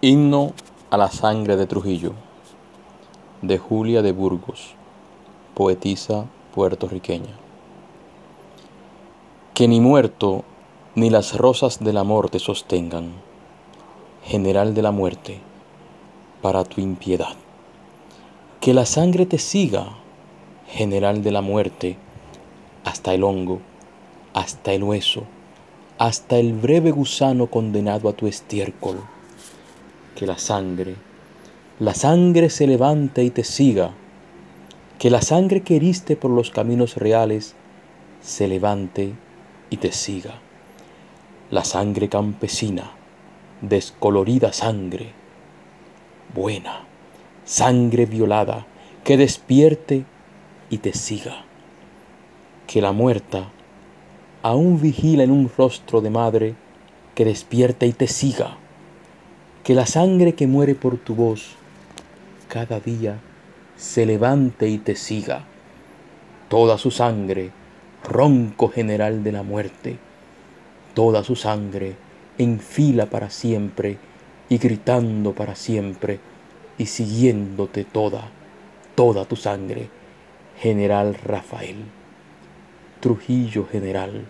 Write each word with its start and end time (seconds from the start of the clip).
Himno 0.00 0.52
a 0.90 0.96
la 0.96 1.10
sangre 1.10 1.56
de 1.56 1.66
Trujillo, 1.66 2.12
de 3.42 3.58
Julia 3.58 4.00
de 4.00 4.12
Burgos, 4.12 4.76
poetisa 5.54 6.26
puertorriqueña. 6.54 7.34
Que 9.54 9.66
ni 9.66 9.80
muerto 9.80 10.44
ni 10.94 11.10
las 11.10 11.36
rosas 11.36 11.82
del 11.82 11.96
amor 11.96 12.30
te 12.30 12.38
sostengan, 12.38 13.10
general 14.22 14.72
de 14.72 14.82
la 14.82 14.92
muerte, 14.92 15.40
para 16.42 16.62
tu 16.62 16.80
impiedad. 16.80 17.34
Que 18.60 18.74
la 18.74 18.86
sangre 18.86 19.26
te 19.26 19.38
siga, 19.38 19.96
general 20.68 21.24
de 21.24 21.32
la 21.32 21.40
muerte, 21.40 21.96
hasta 22.84 23.14
el 23.14 23.24
hongo, 23.24 23.58
hasta 24.32 24.72
el 24.74 24.84
hueso, 24.84 25.24
hasta 25.98 26.36
el 26.36 26.52
breve 26.52 26.92
gusano 26.92 27.48
condenado 27.48 28.08
a 28.08 28.12
tu 28.12 28.28
estiércol 28.28 29.02
que 30.18 30.26
la 30.26 30.36
sangre, 30.36 30.96
la 31.78 31.94
sangre 31.94 32.50
se 32.50 32.66
levante 32.66 33.22
y 33.22 33.30
te 33.30 33.44
siga, 33.44 33.92
que 34.98 35.10
la 35.10 35.22
sangre 35.22 35.60
que 35.60 35.76
heriste 35.76 36.16
por 36.16 36.32
los 36.32 36.50
caminos 36.50 36.96
reales 36.96 37.54
se 38.20 38.48
levante 38.48 39.12
y 39.70 39.76
te 39.76 39.92
siga. 39.92 40.40
La 41.52 41.62
sangre 41.62 42.08
campesina, 42.08 42.90
descolorida 43.60 44.52
sangre, 44.52 45.12
buena, 46.34 46.80
sangre 47.44 48.06
violada, 48.06 48.66
que 49.04 49.16
despierte 49.16 50.04
y 50.68 50.78
te 50.78 50.94
siga. 50.94 51.44
Que 52.66 52.82
la 52.82 52.90
muerta 52.90 53.52
aún 54.42 54.80
vigila 54.80 55.22
en 55.22 55.30
un 55.30 55.48
rostro 55.56 56.00
de 56.00 56.10
madre 56.10 56.54
que 57.14 57.24
despierte 57.24 57.86
y 57.86 57.92
te 57.92 58.08
siga 58.08 58.58
que 59.68 59.74
la 59.74 59.84
sangre 59.84 60.32
que 60.32 60.46
muere 60.46 60.74
por 60.74 60.96
tu 60.96 61.14
voz 61.14 61.50
cada 62.48 62.80
día 62.80 63.20
se 63.76 64.06
levante 64.06 64.66
y 64.66 64.78
te 64.78 64.96
siga. 64.96 65.44
Toda 66.48 66.78
su 66.78 66.90
sangre, 66.90 67.50
ronco 68.02 68.70
general 68.70 69.22
de 69.22 69.30
la 69.30 69.42
muerte, 69.42 69.98
toda 70.94 71.22
su 71.22 71.36
sangre 71.36 71.96
en 72.38 72.60
fila 72.60 73.10
para 73.10 73.28
siempre 73.28 73.98
y 74.48 74.56
gritando 74.56 75.34
para 75.34 75.54
siempre 75.54 76.18
y 76.78 76.86
siguiéndote 76.86 77.84
toda, 77.84 78.30
toda 78.94 79.26
tu 79.26 79.36
sangre, 79.36 79.90
general 80.58 81.14
Rafael. 81.14 81.84
Trujillo 83.00 83.66
general, 83.70 84.24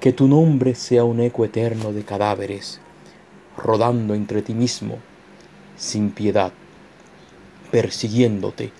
que 0.00 0.12
tu 0.12 0.28
nombre 0.28 0.74
sea 0.74 1.04
un 1.04 1.20
eco 1.20 1.46
eterno 1.46 1.94
de 1.94 2.02
cadáveres 2.02 2.82
rodando 3.56 4.14
entre 4.14 4.42
ti 4.42 4.54
mismo, 4.54 4.98
sin 5.76 6.10
piedad, 6.10 6.52
persiguiéndote, 7.70 8.72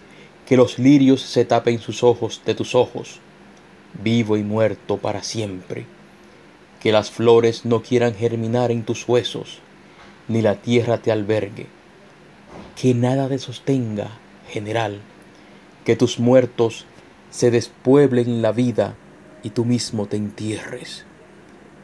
que 0.47 0.57
los 0.57 0.79
lirios 0.79 1.23
se 1.23 1.45
tapen 1.45 1.79
sus 1.79 2.03
ojos 2.03 2.43
de 2.45 2.55
tus 2.55 2.75
ojos, 2.75 3.21
vivo 4.03 4.37
y 4.37 4.43
muerto 4.43 4.99
para 4.99 5.23
siempre, 5.23 5.87
que 6.81 6.93
las 6.93 7.11
flores 7.11 7.65
no 7.65 7.83
quieran 7.83 8.15
germinar 8.15 8.71
en 8.71 8.85
tus 8.85 9.09
huesos, 9.09 9.61
ni 10.29 10.43
la 10.43 10.57
tierra 10.57 10.99
te 10.99 11.13
albergue, 11.13 11.67
que 12.81 12.95
nada 12.95 13.29
te 13.29 13.39
sostenga, 13.39 14.19
general, 14.49 15.01
que 15.85 15.97
tus 15.97 16.19
muertos 16.19 16.87
se 17.31 17.51
despueblen 17.51 18.43
la 18.43 18.53
vida 18.53 18.95
y 19.43 19.51
tú 19.51 19.65
mismo 19.65 20.07
te 20.07 20.17
entierres. 20.17 21.05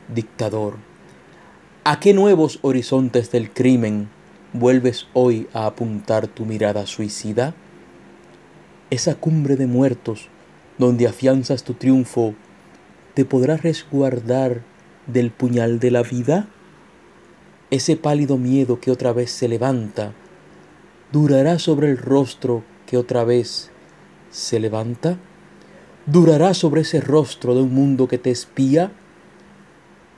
Dictador, 0.08 0.76
¿A 1.82 1.98
qué 1.98 2.12
nuevos 2.12 2.58
horizontes 2.60 3.30
del 3.30 3.50
crimen 3.50 4.10
vuelves 4.52 5.06
hoy 5.14 5.48
a 5.54 5.64
apuntar 5.64 6.28
tu 6.28 6.44
mirada 6.44 6.86
suicida? 6.86 7.54
Esa 8.90 9.14
cumbre 9.14 9.56
de 9.56 9.66
muertos 9.66 10.28
donde 10.76 11.08
afianzas 11.08 11.64
tu 11.64 11.72
triunfo, 11.72 12.34
¿te 13.14 13.24
podrá 13.24 13.56
resguardar 13.56 14.60
del 15.06 15.30
puñal 15.30 15.80
de 15.80 15.90
la 15.90 16.02
vida? 16.02 16.50
Ese 17.70 17.96
pálido 17.96 18.36
miedo 18.36 18.78
que 18.78 18.90
otra 18.90 19.14
vez 19.14 19.30
se 19.30 19.48
levanta, 19.48 20.12
¿durará 21.12 21.58
sobre 21.58 21.88
el 21.88 21.96
rostro 21.96 22.62
que 22.84 22.98
otra 22.98 23.24
vez 23.24 23.70
se 24.30 24.60
levanta? 24.60 25.16
¿Durará 26.04 26.52
sobre 26.52 26.82
ese 26.82 27.00
rostro 27.00 27.54
de 27.54 27.62
un 27.62 27.72
mundo 27.72 28.06
que 28.06 28.18
te 28.18 28.30
espía? 28.30 28.92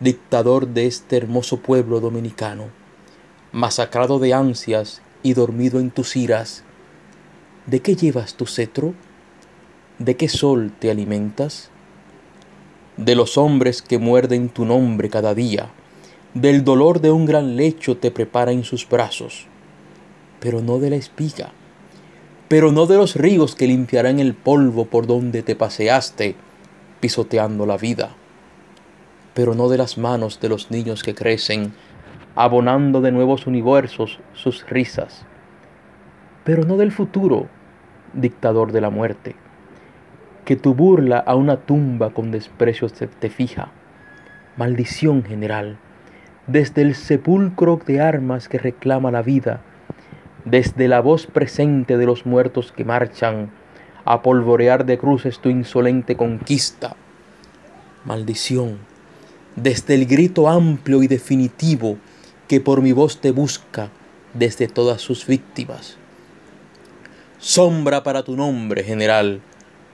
Dictador 0.02 0.66
de 0.66 0.86
este 0.86 1.16
hermoso 1.16 1.58
pueblo 1.58 2.00
dominicano, 2.00 2.64
masacrado 3.52 4.18
de 4.18 4.34
ansias 4.34 5.00
y 5.22 5.34
dormido 5.34 5.78
en 5.78 5.92
tus 5.92 6.16
iras, 6.16 6.64
¿de 7.66 7.80
qué 7.80 7.94
llevas 7.94 8.34
tu 8.34 8.46
cetro? 8.46 8.94
¿De 10.00 10.16
qué 10.16 10.28
sol 10.28 10.72
te 10.76 10.91
alimentas? 10.91 11.70
De 12.96 13.14
los 13.14 13.38
hombres 13.38 13.80
que 13.80 13.98
muerden 13.98 14.48
tu 14.48 14.64
nombre 14.64 15.08
cada 15.08 15.34
día, 15.34 15.70
del 16.34 16.64
dolor 16.64 17.00
de 17.00 17.12
un 17.12 17.24
gran 17.24 17.54
lecho 17.54 17.96
te 17.96 18.10
prepara 18.10 18.50
en 18.50 18.64
sus 18.64 18.88
brazos, 18.88 19.46
pero 20.41 20.62
no 20.62 20.80
de 20.80 20.91
la 20.91 20.96
espiga, 20.96 21.52
pero 22.48 22.72
no 22.72 22.86
de 22.86 22.96
los 22.96 23.14
ríos 23.14 23.54
que 23.54 23.68
limpiarán 23.68 24.18
el 24.18 24.34
polvo 24.34 24.86
por 24.86 25.06
donde 25.06 25.44
te 25.44 25.54
paseaste, 25.54 26.34
pisoteando 27.00 27.66
la 27.66 27.76
vida 27.76 28.16
pero 29.34 29.54
no 29.54 29.69
de 29.69 29.78
las 29.78 29.98
manos 29.98 30.41
de 30.41 30.48
los 30.48 30.70
niños 30.70 31.03
que 31.03 31.15
crecen, 31.15 31.72
abonando 32.34 33.00
de 33.00 33.12
nuevos 33.12 33.47
universos 33.47 34.20
sus 34.32 34.69
risas, 34.69 35.25
pero 36.44 36.65
no 36.65 36.76
del 36.76 36.93
futuro, 36.93 37.48
dictador 38.12 38.72
de 38.72 38.81
la 38.81 38.91
muerte, 38.91 39.37
que 40.44 40.56
tu 40.56 40.75
burla 40.75 41.19
a 41.19 41.34
una 41.34 41.59
tumba 41.59 42.10
con 42.10 42.31
desprecio 42.31 42.88
te 42.88 43.31
fija, 43.31 43.69
maldición 44.56 45.25
general, 45.25 45.78
desde 46.47 46.82
el 46.82 46.94
sepulcro 46.94 47.81
de 47.87 48.00
armas 48.00 48.48
que 48.48 48.59
reclama 48.59 49.10
la 49.10 49.22
vida, 49.22 49.60
desde 50.44 50.88
la 50.88 51.00
voz 51.00 51.26
presente 51.26 51.97
de 51.97 52.06
los 52.06 52.26
muertos 52.26 52.72
que 52.72 52.84
marchan 52.84 53.50
a 54.04 54.22
polvorear 54.22 54.84
de 54.84 54.98
cruces 54.98 55.38
tu 55.38 55.48
insolente 55.48 56.16
conquista. 56.16 56.97
Maldición 58.04 58.78
desde 59.56 59.94
el 59.94 60.06
grito 60.06 60.48
amplio 60.48 61.02
y 61.02 61.08
definitivo 61.08 61.98
que 62.48 62.60
por 62.60 62.82
mi 62.82 62.92
voz 62.92 63.20
te 63.20 63.30
busca 63.30 63.90
desde 64.34 64.68
todas 64.68 65.00
sus 65.02 65.26
víctimas. 65.26 65.96
Sombra 67.38 68.02
para 68.02 68.22
tu 68.22 68.36
nombre, 68.36 68.84
general, 68.84 69.41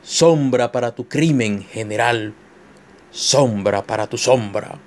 sombra 0.02 0.70
para 0.70 0.94
tu 0.94 1.08
crimen, 1.08 1.62
general, 1.64 2.34
sombra 3.10 3.82
para 3.82 4.06
tu 4.06 4.18
sombra. 4.18 4.78